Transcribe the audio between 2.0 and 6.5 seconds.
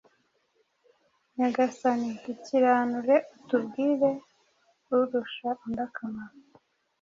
dukiranure, utubwire urusha undi akamaro.”